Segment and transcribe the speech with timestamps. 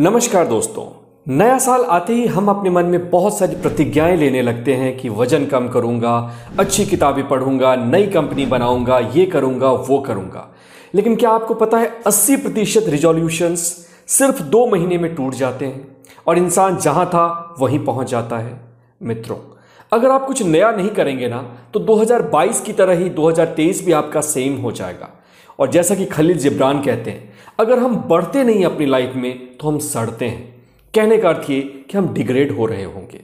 [0.00, 0.84] नमस्कार दोस्तों।
[1.32, 5.08] नया साल आते ही हम अपने मन में बहुत सारी प्रतिज्ञाएँ लेने लगते हैं कि
[5.08, 6.12] वज़न कम करूँगा,
[6.58, 10.46] अच्छी किताबें पढ़ूँगा, नई कंपनी बनाऊँगा, ये करूँगा, वो करूँगा।
[10.94, 13.60] लेकिन क्या आपको पता है 80 प्रतिशत रिजोल्यूशंस
[14.08, 15.96] सिर्फ़ दो महीने में टूट जाते हैं
[16.26, 18.60] और इंसान जहाँ था, वहीं पहुँच जाता है।
[19.00, 19.38] मित्रों,
[19.92, 21.42] अगर आप कुछ नया नहीं करेंगे ना
[21.74, 25.14] तो 2022 की तरह ही 2023 भी आपका सेम हो जाएगा।
[25.58, 29.68] और जैसा कि खलील जिब्रान कहते हैं, अगर हम बढ़ते नहीं अपनी लाइफ में तो
[29.68, 30.54] हम सड़ते हैं।
[30.94, 33.20] कहने का अर्थ ये कि हम डिग्रेड हो रहे होंगे।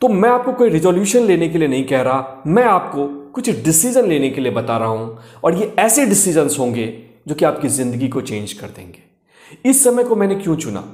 [0.00, 4.08] तो मैं आपको कोई रिजोल्यूशन लेने के लिए नहीं कह रहा, मैं आपको कुछ डिसीज़न
[4.08, 6.86] लेने के लिए बता रहा हूँ, और ये ऐसे डिसीजंस होंगे
[7.28, 10.84] जो कि आपकी ज़िंदगी को चेंज कर देंगे। इस समय को मैंने क्यों चुना?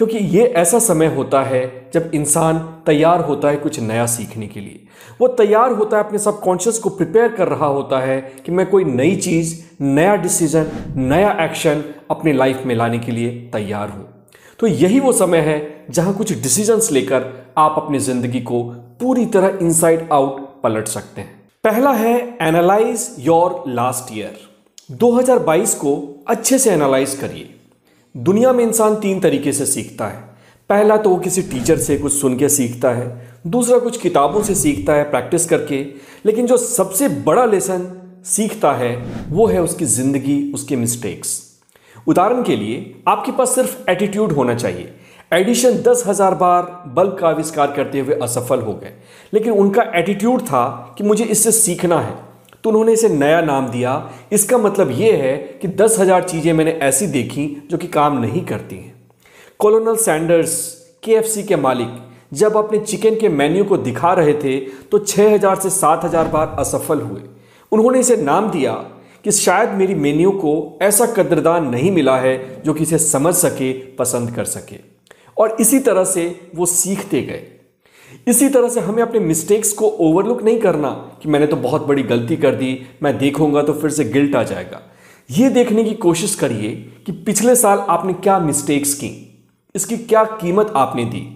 [0.00, 4.60] क्योंकि ये ऐसा समय होता है जब इंसान तैयार होता है कुछ नया सीखने के
[4.60, 4.86] लिए।
[5.20, 8.84] वो तैयार होता है, अपने सबकॉन्शियस को प्रिपेयर कर रहा होता है कि मैं कोई
[8.84, 14.08] नई चीज़, नया डिसीज़न नया एक्शन अपने लाइफ में लाने के लिए तैयार हूँ।
[14.58, 18.62] तो यही वो समय है जहाँ कुछ डिसीजंस लेकर आप अपनी ज़िंदगी को
[19.00, 24.40] पूरी तरह इनसाइड आउट पलट सकते हैं। पहला है एनालाइज योर लास्ट ईयर
[24.96, 25.96] 2022 को
[26.28, 27.54] अच्छे से एनालाइज करिए।
[28.14, 30.18] दुनिया में इंसान तीन तरीके से सीखता है।
[30.70, 33.08] पहला तो वो किसी टीचर से कुछ सुन के सीखता है,
[33.46, 35.82] दूसरा कुछ किताबों से सीखता है प्रैक्टिस करके,
[36.26, 37.86] लेकिन जो सबसे बड़ा लेसन
[38.26, 38.96] सीखता है,
[39.28, 41.38] वो है उसकी ज़िंदगी, उसके मिस्टेक्स
[42.06, 44.92] उदाहरण के लिए, आपके पास सिर्फ़ एटीट्यूड होना चाहिए।
[45.32, 48.92] एडिशन दस हज़ार बार बल्ब का आविष्कार करते हुए असफल हो गए।
[49.34, 52.14] लेकिन उनका एटीट्यूड था कि मुझे इससे सीखना है।
[52.64, 53.92] तो उन्होंने इसे नया नाम दिया।
[54.32, 58.44] इसका मतलब यह है कि दस हज़ार चीज़ें मैंने ऐसी देखी जो कि काम नहीं
[58.44, 58.94] करती हैं।
[59.60, 60.58] कॉलोनल सैंडर्स
[61.02, 61.88] के के मालिक,
[62.32, 64.58] जब अपने चिकन के मेन्यू को दिखा रहे थे
[64.90, 67.20] तो 6000 से 7000 बार असफल हुए।
[67.72, 68.72] उन्होंने इसे नाम दिया
[69.24, 70.52] कि शायद मेरी मेन्यू को
[70.82, 74.76] ऐसा कदरदान नहीं मिला है जो कि इसे समझ सके, पसंद कर सके।
[75.36, 77.42] और इसी तरह से वो सीखते गए।
[78.30, 80.90] इसी तरह से हमें अपने मिस्टेक्स को ओवरलुक नहीं करना
[81.22, 84.42] कि मैंने तो बहुत बड़ी गलती कर दी, मैं देखूँगा तो फिर से गिल्ट आ
[84.42, 84.80] जाएगा।
[85.30, 86.70] ये देखने की कोशिश करिए
[87.06, 89.10] कि पिछले साल आपने क्या मिस्टेक्स की,
[89.74, 91.26] इसकी क्या कीमत आपने दी।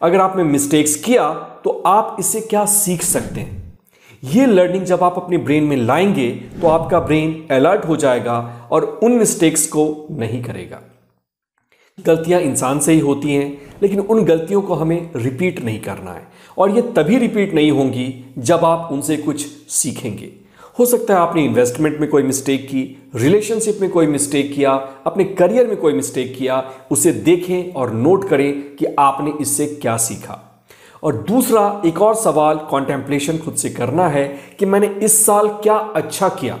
[0.00, 1.32] अगर आपने मिस्टेक्स किया
[1.64, 3.78] तो आप इससे क्या सीख सकते हैं?
[4.22, 6.28] ये लर्निंग जब आप अपने ब्रेन में लाएँगे
[6.60, 8.38] तो आपका ब्रेन अलर्ट हो जाएगा
[8.70, 10.80] और उन मिस्टेक्स को नहीं करेगा।
[12.06, 16.28] गलतियाँ इंसान से ही होती हैं, लेकिन उन गलतियों को हमें रिपीट नहीं करना है।
[16.58, 20.32] और ये तभी रिपीट नहीं होंगी जब आप उनसे कुछ सीखेंगे।
[20.78, 24.72] हो सकता है आपने इन्वेस्टमेंट में कोई मिस्टेक की रिलेशनशिप में कोई मिस्टेक किया,
[25.06, 29.96] अपने करियर में कोई मिस्टेक किया, उसे देखें और नोट करें कि आपने इससे क्या
[29.96, 30.64] सीखा।
[31.02, 35.74] और दूसरा, एक और सवाल कॉन्टेम्पलेशन खुद से करना है कि मैंने इस साल क्या
[35.74, 36.58] अच्छा किया?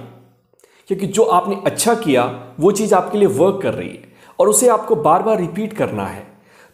[0.88, 4.05] क्योंकि जो आपने अच्छा किया, वो चीज़ आपके लिए वर्क कर रही है।
[4.38, 6.26] और उसे आपको बार बार रिपीट करना है।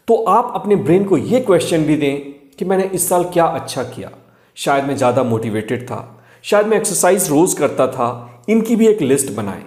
[0.07, 2.17] तो आप अपने ब्रेन को ये क्वेश्चन भी दें
[2.59, 4.11] कि मैंने इस साल क्या अच्छा किया।
[4.57, 5.99] शायद मैं ज़्यादा मोटिवेटेड था।
[6.43, 8.09] शायद मैं एक्सरसाइज रोज़ करता था।
[8.49, 9.63] इनकी भी एक लिस्ट बनाएँ।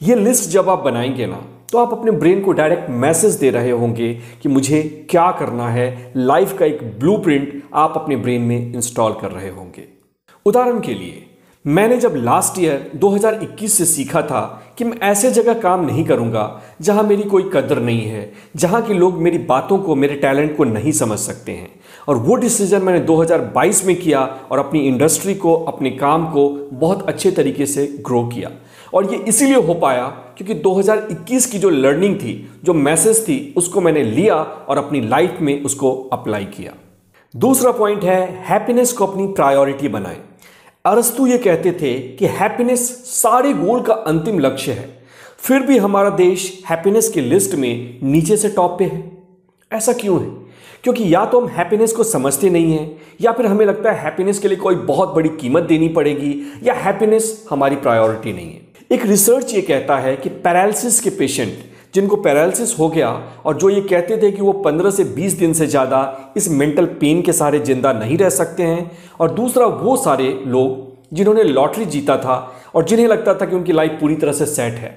[0.00, 3.70] ये लिस्ट जब आप बनाएँगे ना तो आप अपने ब्रेन को डायरेक्ट मैसेज दे रहे
[3.70, 4.12] होंगे
[4.42, 9.30] कि मुझे क्या करना है। लाइफ का एक ब्लूप्रिंट आप अपने ब्रेन में इंस्टॉल कर
[9.30, 9.86] रहे होंगे।
[10.46, 11.26] उदाहरण के लिए
[11.66, 16.62] मैंने जब लास्ट ईयर 2021 से सीखा था कि मैं ऐसे जगह काम नहीं करूँगा,
[16.80, 20.64] जहाँ मेरी कोई कदर नहीं है, जहाँ के लोग मेरी बातों को, मेरे टैलेंट को
[20.64, 21.70] नहीं समझ सकते हैं।
[22.08, 27.08] और वो डिसीज़न मैंने 2022 में किया और अपनी इंडस्ट्री को, अपने काम को बहुत
[27.08, 28.50] अच्छे तरीके से ग्रो किया।
[28.94, 33.80] और ये इसीलिए हो पाया क्योंकि 2021 की जो लर्निंग थी, जो मैसेज थी, उसको
[33.80, 36.72] मैंने लिया और अपनी लाइफ में उसको अप्लाई किया।
[37.36, 40.29] दूसरा पॉइंट है हैप्पीनेस को अपनी प्रायोरिटी बनाएँ।
[40.84, 45.02] अरस्तु ये कहते थे कि हैप्पीनेस सारे गोल का अंतिम लक्ष्य है।
[45.38, 49.12] फिर भी हमारा देश हैप्पीनेस की लिस्ट में नीचे से टॉप पे है।
[49.72, 50.30] ऐसा क्यों है?
[50.84, 54.38] क्योंकि या तो हम हैप्पीनेस को समझते नहीं हैं, या फिर हमें लगता है हैप्पीनेस
[54.38, 58.60] के लिए कोई बहुत बड़ी कीमत देनी पड़ेगी, या हैप्पीनेस हमारी प्रायोरिटी नहीं है।
[58.92, 61.58] एक रिसर्च ये कहता है कि पैरालिसिस के पेशेंट
[61.94, 63.08] जिनको पैरालिसिस हो गया
[63.44, 66.86] और जो ये कहते थे कि वो 15 से 20 दिन से ज़्यादा इस मेंटल
[67.00, 68.90] पेन के सहारे ज़िंदा नहीं रह सकते हैं।
[69.20, 72.36] और दूसरा वो सारे लोग जिन्होंने लॉटरी जीता था
[72.74, 74.94] और जिन्हें लगता था कि उनकी लाइफ पूरी तरह से सेट है।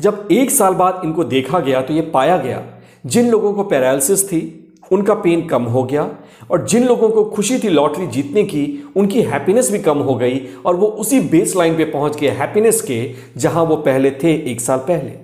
[0.00, 2.62] जब एक साल बाद इनको देखा गया तो ये पाया गया,
[3.06, 4.58] जिन लोगों को पैरालिसिस थी,
[4.92, 6.08] उनका पेन कम हो गया
[6.50, 10.40] और जिन लोगों को खुशी थी लॉटरी जीतने की, उनकी हैप्पीनेस भी कम हो गई
[10.66, 13.04] और वो उसी बेस लाइन पे पहुँच गए हैप्पीनेस के,
[13.36, 15.21] जहाँ वो पहले थे एक साल पहले।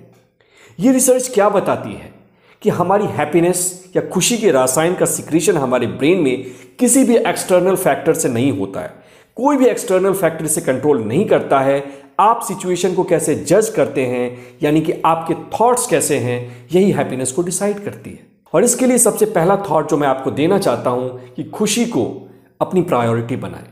[0.79, 2.13] ये रिसर्च क्या बताती है?
[2.61, 6.45] कि हमारी हैप्पीनेस या खुशी के रासायन का सिक्रीशन हमारे ब्रेन में
[6.79, 8.93] किसी भी एक्सटर्नल फैक्टर से नहीं होता है।
[9.35, 14.05] कोई भी एक्सटर्नल फैक्टर से कंट्रोल नहीं करता है। आप सिचुएशन को कैसे जज करते
[14.05, 14.57] हैं?
[14.63, 16.67] यानी कि आपके थॉट्स कैसे हैं?
[16.71, 18.19] यही हैप्पीनेस को डिसाइड करती है।
[18.53, 22.29] और इसके लिए सबसे पहला थॉट जो मैं आपको देना चाहता हूँ कि खुशी को
[22.61, 23.67] अपनी प्रायोरिटी बनाएँ।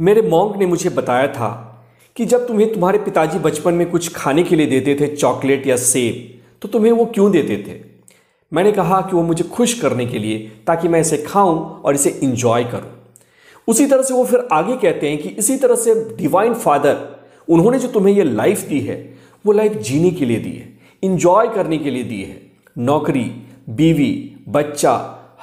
[0.00, 1.66] मेरे मॉन्क ने मुझे बताया था
[2.20, 5.76] कि जब तुम्हें तुम्हारे पिताजी बचपन में कुछ खाने के लिए देते थे, चॉकलेट या
[5.76, 7.78] सेब तो तुम्हें वो क्यों देते थे?
[8.52, 12.10] मैंने कहा कि वो मुझे खुश करने के लिए, ताकि मैं इसे खाऊं और इसे
[12.22, 12.90] इंजॉय करूँ।
[13.68, 17.78] उसी तरह से वो फिर आगे कहते हैं कि इसी तरह से डिवाइन फादर उन्होंने
[17.78, 21.78] जो तुम्हें ये लाइफ दी है, वो लाइफ जीने के लिए दी है इंजॉय करने
[21.78, 22.40] के लिए दी है।
[22.78, 23.24] नौकरी,
[23.70, 24.94] बीवी, बच्चा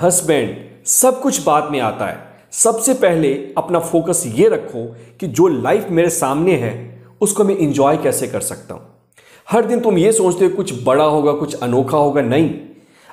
[0.01, 4.85] हस्बैंड सब कुछ बाद में आता है। सबसे पहले अपना फोकस ये रखो
[5.19, 6.73] कि जो लाइफ मेरे सामने है,
[7.21, 8.81] उसको मैं इंजॉय कैसे कर सकता हूँ।
[9.47, 12.49] हर दिन तुम ये सोचते हो, कुछ बड़ा होगा, कुछ अनोखा होगा। नहीं।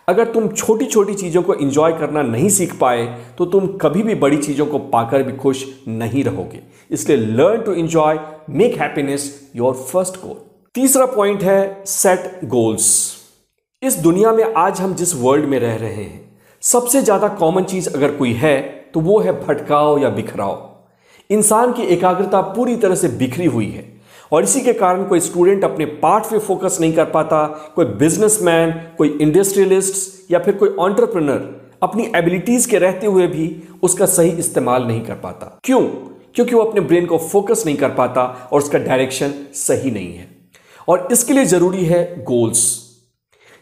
[0.08, 3.04] अगर तुम छोटी छोटी चीज़ों को इंजॉय करना नहीं सीख पाए
[3.38, 6.60] तो तुम कभी भी बड़ी चीज़ों को पाकर भी खुश नहीं रहोगे।
[6.90, 8.18] इसलिए learn to enjoy
[8.50, 10.36] make happiness your first goal
[10.74, 12.86] तीसरा पॉइंट है सेट गोल्स
[13.82, 16.20] इस दुनिया में आज हम जिस वर्ल्ड में रह रहे हैं,
[16.62, 18.56] सबसे ज़्यादा कॉमन चीज़ अगर कोई है
[18.94, 20.70] तो वो है भटकाव या बिखराव
[21.30, 23.94] इंसान की एकाग्रता पूरी तरह से बिखरी हुई है
[24.32, 28.70] और इसी के कारण कोई स्टूडेंट अपने पार्ट पे फोकस नहीं कर पाता, कोई बिजनेसमैन,
[28.70, 34.84] कोई इंडस्ट्रियलिस्ट या फिर कोई ऑन्टरप्रनर अपनी एबिलिटीज के रहते हुए भी उसका सही इस्तेमाल
[34.84, 35.80] नहीं कर पाता। क्यों?
[36.34, 40.28] क्योंकि वो अपने ब्रेन को फोकस नहीं कर पाता और उसका डायरेक्शन सही नहीं है।
[40.88, 42.84] और इसके लिए ज़रूरी है गोल्स।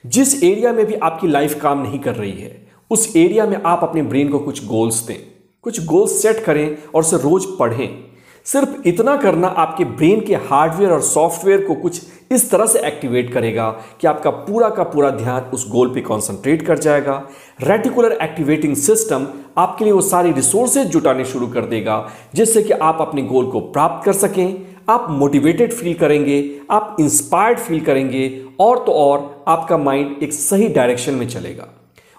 [0.07, 3.81] जिस एरिया में भी आपकी लाइफ काम नहीं कर रही है उस एरिया में आप
[3.83, 5.17] अपने ब्रेन को कुछ गोल्स दें,
[5.65, 7.89] कुछ गोल्स सेट करें और उसे रोज पढ़ें।
[8.47, 12.01] सिर्फ़ इतना करना आपके ब्रेन के हार्डवेयर और सॉफ्टवेयर को कुछ
[12.33, 13.69] इस तरह से एक्टिवेट करेगा
[14.01, 17.15] कि आपका पूरा का पूरा ध्यान उस गोल पे कंसंट्रेट कर जाएगा।
[17.61, 19.27] रेटिकुलर एक्टिवेटिंग सिस्टम
[19.59, 23.61] आपके लिए वो सारी रिसोर्सेज जुटाने शुरू कर देगा, जिससे कि आप अपने गोल को
[23.61, 29.79] प्राप्त कर सकें। आप मोटिवेटेड फील करेंगे, आप इंस्पायर्ड फील करेंगे और तो और आपका
[29.79, 31.69] माइंड एक सही डायरेक्शन में चलेगा।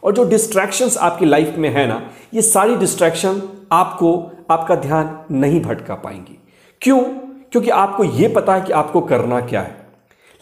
[0.04, 3.42] और जो डिस्ट्रैक्शंस आपकी लाइफ में है ना, ये सारी डिस्ट्रैक्शन
[3.72, 6.38] आपको, आपका ध्यान नहीं भटका पाएँगी।
[6.82, 7.04] क्यों?
[7.52, 9.88] क्योंकि आपको ये पता है कि आपको करना क्या है।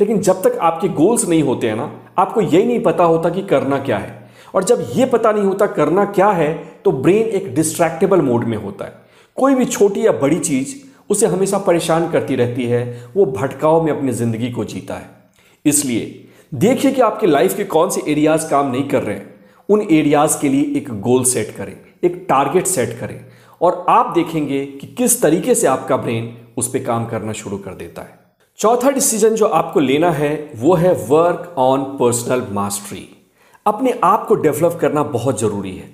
[0.02, 3.42] लेकिन जब तक आपके गोल्स नहीं होते हैं ना, आपको यही नहीं पता होता कि
[3.42, 7.56] करना क्या है। और जब ये पता नहीं होता करना क्या है तो ब्रेन एक
[7.56, 8.94] डिस्ट्रैक्टेबल मोड में होता है।
[9.36, 10.76] कोई भी छोटी या बड़ी चीज़,
[11.10, 15.10] उसे हमेशा परेशान करती रहती है, वो भटकाव में अपनी ज़िंदगी को जीता है।
[15.66, 19.31] इसलिए, देखिए कि आपके लाइफ के कौन से एरियाज़ काम नहीं कर रहे हैं।
[19.72, 23.20] उन एरियाज़ के लिए एक गोल सेट करें, एक टारगेट सेट करें
[23.62, 27.74] और आप देखेंगे कि किस तरीके से आपका ब्रेन उस पर काम करना शुरू कर
[27.74, 28.20] देता है।
[28.60, 33.08] चौथा डिसीज़न जो आपको लेना है, वो है वर्क ऑन पर्सनल मास्टरी
[33.66, 35.90] अपने आप को डेवलप करना बहुत ज़रूरी है।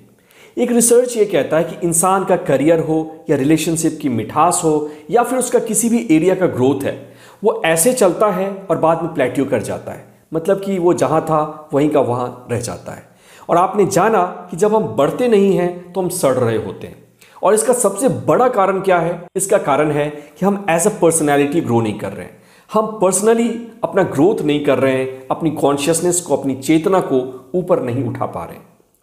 [0.58, 4.90] एक रिसर्च ये कहता है कि इंसान का करियर हो या रिलेशनशिप की मिठास हो
[5.10, 6.96] या फिर उसका किसी भी एरिया का ग्रोथ है,
[7.44, 11.22] वो ऐसे चलता है और बाद में प्लेट्यू कर जाता है। मतलब कि वो जहाँ
[11.22, 13.17] था, वहीं का वहाँ रह जाता है।
[13.50, 16.96] और आपने जाना कि जब हम बढ़ते नहीं हैं तो हम सड़ रहे होते हैं।
[17.44, 19.22] और इसका सबसे बड़ा कारण क्या है?
[19.36, 22.36] इसका कारण है कि हम एज अ पर्सनैलिटी ग्रो नहीं कर रहे हैं।
[22.74, 23.50] हम पर्सनली
[23.84, 28.26] अपना ग्रोथ नहीं कर रहे हैं, अपनी कॉन्शियसनेस को, अपनी चेतना को ऊपर नहीं उठा
[28.26, 28.58] पा रहे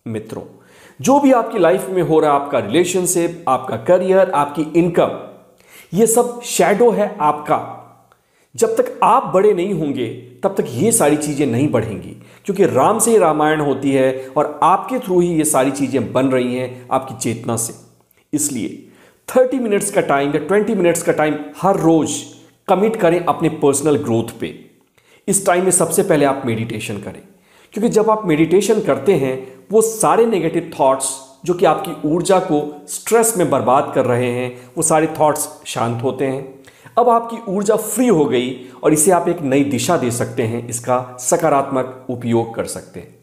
[0.06, 0.42] मित्रों,
[1.00, 5.18] जो भी आपकी लाइफ में हो रहा है, आपका रिलेशनशिप आपका करियर आपकी इनकम
[5.94, 7.56] ये सब शेडो है आपका।
[8.56, 10.06] जब तक आप बड़े नहीं होंगे,
[10.42, 14.60] तब तक ये सारी चीज़ें नहीं बढ़ेंगी। क्योंकि राम से ही रामायण होती है और
[14.62, 17.74] आपके थ्रू ही ये सारी चीज़ें बन रही हैं आपकी चेतना से।
[18.32, 18.88] इसलिए
[19.36, 22.22] थर्टी मिनट्स का टाइम या ट्वेंटी मिनट्स का टाइम हर रोज
[22.68, 24.64] कमिट करें अपने पर्सनल ग्रोथ पे।
[25.28, 27.22] इस टाइम में सबसे पहले आप मेडिटेशन करें।
[27.72, 32.86] क्योंकि जब आप मेडिटेशन करते हैं, वो सारे नेगेटिव थॉट्स जो कि आपकी ऊर्जा को
[32.88, 36.53] स्ट्रेस में बर्बाद कर रहे हैं, वो सारे थॉट्स शांत होते हैं।
[36.96, 38.50] अब आपकी ऊर्जा फ्री हो गई
[38.82, 43.14] और इसे आप एक नई दिशा दे सकते हैं, इसका सकारात्मक उपयोग कर सकते हैं।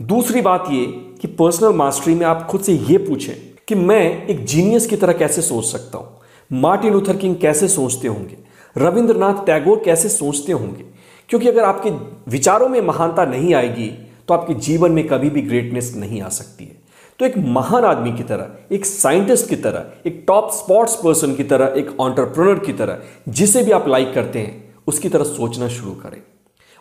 [0.00, 0.86] दूसरी बात ये
[1.20, 3.34] कि पर्सनल मास्टरी में आप खुद से ये पूछें
[3.68, 6.18] कि मैं एक जीनियस की तरह कैसे सोच सकता हूँ?
[6.52, 8.36] मार्टिन लूथर किंग कैसे सोचते होंगे?
[8.76, 10.84] रविंद्रनाथ टैगोर कैसे सोचते होंगे?
[11.28, 11.90] क्योंकि अगर आपके
[12.30, 13.88] विचारों में महानता नहीं आएगी
[14.28, 16.81] तो आपके जीवन में कभी भी ग्रेटनेस नहीं आ सकती है।
[17.22, 21.44] तो एक महान आदमी की तरह, एक साइंटिस्ट की तरह, एक टॉप स्पोर्ट्स पर्सन की
[21.44, 22.98] तरह, एक ऑन्टरप्रनर की तरह,
[23.28, 26.22] जिसे भी आप लाइक करते हैं, उसकी तरह सोचना शुरू करें।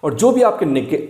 [0.04, 0.66] और जो भी आपके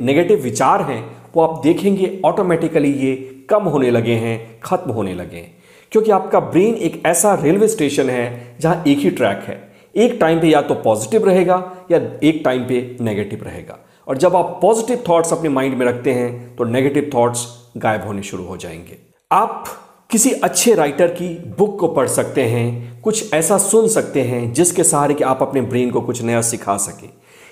[0.06, 5.38] नेगेटिव विचार हैं, वो आप देखेंगे ऑटोमेटिकली ये कम होने लगे हैं, खत्म होने लगे
[5.38, 5.58] हैं।
[5.92, 10.42] क्योंकि आपका ब्रेन एक ऐसा रेलवे स्टेशन है, जहाँ एक ही ट्रैक है। एक टाइम
[10.42, 15.04] पे या तो पॉजिटिव रहेगा, या एक टाइम पे नेगेटिव रहेगा। और जब आप पॉजिटिव
[15.10, 19.66] थॉट्स अपने माइंड में रखते हैं तो नेगेटिव थॉट्स गायब होने शुरू हो जाएँगे। आप
[20.12, 24.84] किसी अच्छे राइटर की बुक को पढ़ सकते हैं, कुछ ऐसा सुन सकते हैं, जिसके
[24.84, 27.10] सहारे कि आप अपने ब्रेन को कुछ नया सिखा सकें।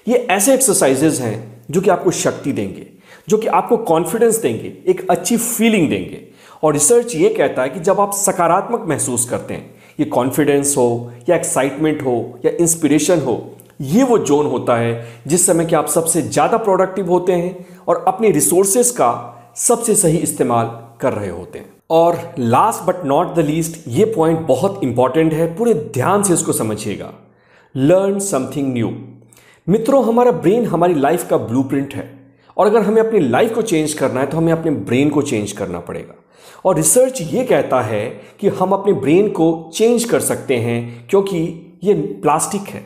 [0.07, 2.85] ये ऐसे एक्सरसाइजेज हैं जो कि आपको शक्ति देंगे,
[3.29, 6.21] जो कि आपको कॉन्फिडेंस देंगे, एक अच्छी फीलिंग देंगे।
[6.63, 11.11] और रिसर्च ये कहता है कि जब आप सकारात्मक महसूस करते हैं, ये कॉन्फिडेंस हो,
[11.29, 15.87] या एक्साइटमेंट हो, या इंस्पिरेशन हो, ये वो जोन होता है जिस समय कि आप
[15.87, 19.11] सबसे ज़्यादा प्रोडक्टिव होते हैं और अपने रिसोर्सेस का
[19.55, 24.39] सबसे सही इस्तेमाल कर रहे होते हैं। और last but not the least ये पॉइंट
[24.39, 27.13] बहुत इंपॉर्टेंट है, पूरे ध्यान से इसको समझिएगा।
[27.75, 28.91] लर्न समथिंग न्यू
[29.67, 32.07] मित्रों, हमारा ब्रेन हमारी लाइफ का ब्लूप्रिंट है।
[32.57, 35.51] और अगर हमें अपनी लाइफ को चेंज करना है तो हमें अपने ब्रेन को चेंज
[35.51, 36.15] करना पड़ेगा।
[36.65, 41.37] और रिसर्च ये कहता है कि हम अपने ब्रेन को चेंज कर सकते हैं, क्योंकि
[41.83, 42.83] ये प्लास्टिक है।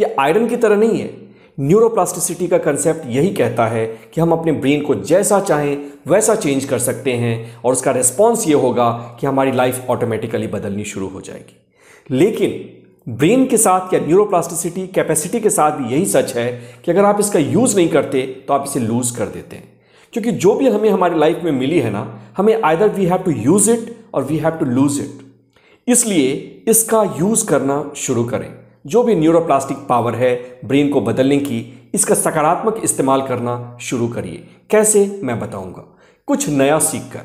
[0.00, 1.29] ये आयरन की तरह नहीं है।
[1.60, 5.76] न्यूरोप्लास्टिसिटी का कंसेप्ट यही कहता है कि हम अपने ब्रेन को जैसा चाहें,
[6.08, 8.90] वैसा चेंज कर सकते हैं और उसका रिस्पॉन्स ये होगा
[9.20, 15.40] कि हमारी लाइफ ऑटोमेटिकली बदलनी शुरू हो जाएगी। लेकिन ब्रेन के साथ या न्यूरोप्लास्टिसिटी कैपेसिटी
[15.40, 16.50] के साथ भी यही सच है
[16.84, 19.68] कि अगर आप इसका यूज़ नहीं करते तो आप इसे लूज़ कर देते हैं।
[20.12, 23.30] क्योंकि जो भी हमें हमारी लाइफ में मिली है ना, हमें either we have to
[23.30, 28.48] use it और we have to lose it इसलिए इसका यूज़ करना शुरू करें।
[28.84, 34.46] जो भी न्यूरोप्लास्टिक पावर है ब्रेन को बदलने की, इसका सकारात्मक इस्तेमाल करना शुरू करिए।
[34.70, 35.20] कैसे?
[35.24, 37.20] मैं बताऊँगा। कुछ नया सीखकर।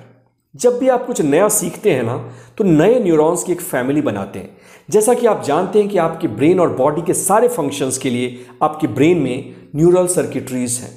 [0.56, 2.18] जब भी आप कुछ नया सीखते हैं ना
[2.58, 4.58] तो नए न्यूरॉन्स की एक फैमिली बनाते हैं।
[4.90, 8.46] जैसा कि आप जानते हैं कि आपके ब्रेन और बॉडी के सारे फ़ंक्शंस के लिए
[8.64, 10.94] आपके ब्रेन में न्यूरल सर्किटरीज हैं।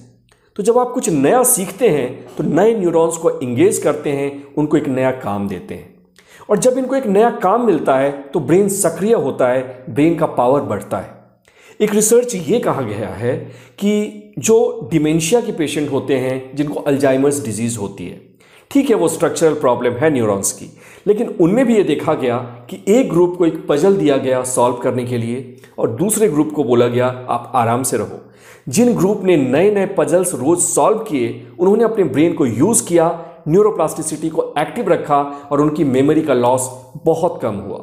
[0.57, 4.77] तो जब आप कुछ नया सीखते हैं तो नए न्यूरॉन्स को इंगेज करते हैं, उनको
[4.77, 5.98] एक नया काम देते हैं।
[6.49, 10.27] और जब इनको एक नया काम मिलता है तो ब्रेन सक्रिय होता है, ब्रेन का
[10.27, 11.17] पावर बढ़ता है।
[11.81, 13.37] एक रिसर्च ये कहा गया है
[13.79, 18.21] कि जो डिमेंशिया के पेशेंट होते हैं, जिनको अल्जाइमर्स डिज़ीज़ होती है,
[18.71, 20.67] ठीक है, वो स्ट्रक्चरल प्रॉब्लम है न्यूरॉन्स की,
[21.07, 22.37] लेकिन उनमें भी ये देखा गया
[22.71, 26.53] कि एक ग्रुप को एक पजल दिया गया सॉल्व करने के लिए, और दूसरे ग्रुप
[26.53, 28.21] को बोला गया, आप आराम से रहो।
[28.69, 33.28] जिन ग्रुप ने नए नए पजल्स रोज सॉल्व किए, उन्होंने अपने ब्रेन को यूज़ किया
[33.49, 37.79] न्यूरोप्लास्टिसिटी को एक्टिव रखा और उनकी मेमोरी का लॉस बहुत कम हुआ।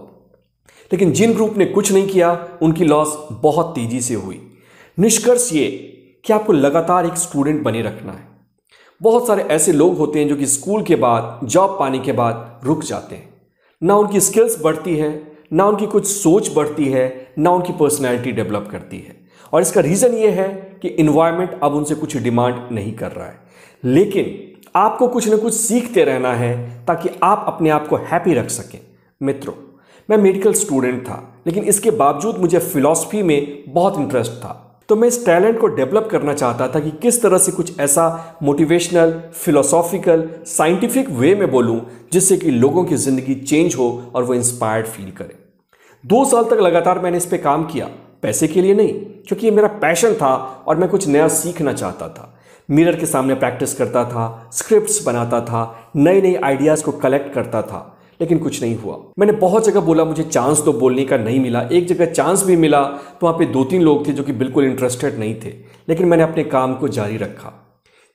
[0.94, 4.52] लेकिन जिन ग्रुप ने कुछ नहीं किया, उनकी लॉस बहुत तेज़ी से हुई।
[5.00, 5.68] निष्कर्ष ये
[6.26, 8.28] कि आपको लगातार एक स्टूडेंट बने रखना है।
[9.02, 12.62] बहुत सारे ऐसे लोग होते हैं जो कि स्कूल के बाद, जॉब पाने के बाद
[12.64, 13.30] रुक जाते हैं।
[13.84, 18.68] ना उनकी स्किल्स बढ़ती है, ना उनकी कुछ सोच बढ़ती है, ना उनकी पर्सनैलिटी डेवलप
[18.72, 19.16] करती है।
[19.54, 23.40] और इसका रीज़न ये है कि इन्वायरमेंट अब उनसे कुछ डिमांड नहीं कर रहा है।
[23.84, 28.50] लेकिन आपको कुछ ना कुछ सीखते रहना है ताकि आप अपने आप को हैप्पी रख
[28.50, 28.80] सकें।
[29.22, 29.54] मित्रों,
[30.10, 35.08] मैं मेडिकल स्टूडेंट था, लेकिन इसके बावजूद मुझे फिलॉसफी में बहुत इंटरेस्ट था। तो मैं
[35.08, 40.30] इस टैलेंट को डेवलप करना चाहता था कि किस तरह से कुछ ऐसा मोटिवेशनल फिलोसॉफिकल
[40.48, 41.80] साइंटिफिक वे में बोलूँ,
[42.12, 45.36] जिससे कि लोगों की ज़िंदगी चेंज हो और वो इंस्पायर्ड फील करें।
[46.04, 47.90] दो साल तक लगातार मैंने इस पर काम किया,
[48.22, 50.36] पैसे के लिए नहीं, क्योंकि ये मेरा पैशन था
[50.68, 52.32] और मैं कुछ नया सीखना चाहता था।
[52.70, 57.62] मिरर के सामने प्रैक्टिस करता था, स्क्रिप्ट्स बनाता था नए नए आइडियाज़ को कलेक्ट करता
[57.62, 61.40] था, लेकिन कुछ नहीं हुआ। मैंने बहुत जगह बोला, मुझे चांस तो बोलने का नहीं
[61.40, 64.34] मिला। एक जगह चांस भी मिला तो वहाँ पे दो तीन लोग थे जो कि
[64.34, 65.54] बिल्कुल इंटरेस्टेड नहीं थे,
[65.90, 67.54] लेकिन मैंने अपने काम को जारी रखा।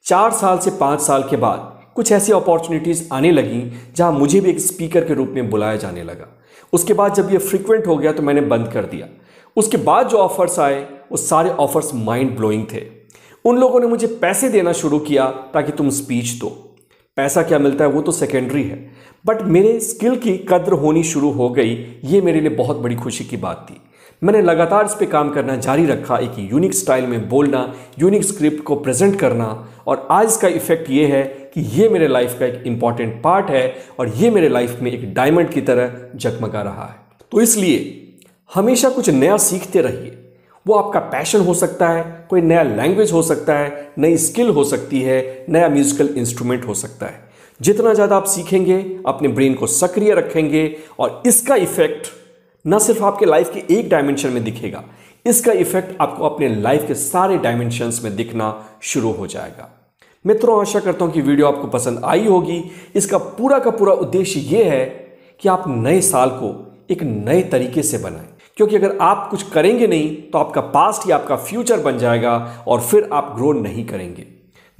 [0.06, 3.62] चार साल से पाँच साल के बाद कुछ ऐसी अपॉर्चुनिटीज़ आने लगी,
[3.96, 6.28] जहाँ मुझे भी एक स्पीकर के रूप में बुलाया जाने लगा।
[6.72, 9.06] उसके बाद जब ये फ्रिक्वेंट हो गया तो मैंने बंद कर दिया।
[9.56, 10.80] उसके बाद जो ऑफर्स आए,
[11.10, 12.80] वो सारे ऑफर्स माइंड ब्लोइंग थे।
[13.44, 16.76] उन लोगों ने मुझे पैसे देना शुरू किया ताकि तुम स्पीच दो।
[17.16, 18.90] पैसा क्या मिलता है वो तो सेकेंडरी है।
[19.26, 23.24] बट मेरे स्किल की कद्र होनी शुरू हो गई, ये मेरे लिए बहुत बड़ी खुशी
[23.24, 23.80] की बात थी।
[24.24, 28.64] मैंने लगातार इस पर काम करना जारी रखा, एक यूनिक स्टाइल में बोलना यूनिक स्क्रिप्ट
[28.64, 32.62] को प्रेजेंट करना, और आज इसका इफ़ेक्ट ये है कि ये मेरे लाइफ का एक
[32.66, 37.26] इंपॉर्टेंट पार्ट है, और ये मेरे लाइफ में एक डायमंड की तरह जगमगा रहा है।
[37.32, 38.06] तो इसलिए,
[38.54, 40.19] हमेशा कुछ नया सीखते रहिए।
[40.66, 44.64] वो आपका पैशन हो सकता है, कोई नया लैंग्वेज हो सकता है, नई स्किल हो
[44.64, 47.28] सकती है, नया म्यूजिकल इंस्ट्रूमेंट हो सकता है।
[47.60, 52.06] जितना ज़्यादा आप सीखेंगे, अपने ब्रेन को सक्रिय रखेंगे और इसका इफ़ेक्ट
[52.64, 54.82] न सिर्फ़ आपके लाइफ के एक डायमेंशन में दिखेगा,
[55.26, 59.68] इसका इफ़ेक्ट आपको अपने लाइफ के सारे डायमेंशंस में दिखना शुरू हो जाएगा।
[60.24, 62.62] मित्रों, आशा करता हूँ कि वीडियो आपको पसंद आई होगी।
[62.94, 64.84] इसका पूरा का पूरा उद्देश्य यह है
[65.40, 66.54] कि आप नए साल को
[66.90, 71.12] एक नए तरीके से बनाएँ। क्योंकि अगर आप कुछ करेंगे नहीं तो आपका पास्ट ही
[71.12, 74.26] आपका फ्यूचर बन जाएगा और फिर आप ग्रो नहीं करेंगे।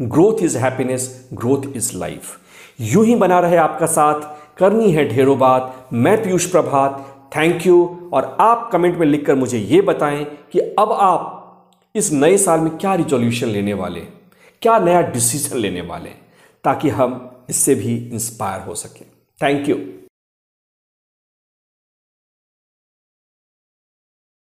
[0.01, 2.39] Growth is happiness growth is life
[2.81, 4.21] यूँ ही बना रहे आपका साथ।
[4.59, 9.59] करनी है ढेरों बात। मैं पीयूष प्रभात। थैंक यू और आप कमेंट में लिखकर मुझे
[9.59, 11.37] ये बताएँ कि अब आप
[11.95, 14.01] इस नए साल में क्या रिजोल्यूशन लेने वाले
[14.63, 16.11] क्या नया डिसीज़न लेने वाले
[16.65, 19.07] ताकि हम इससे भी इंस्पायर हो सकें।
[19.41, 19.77] Thank you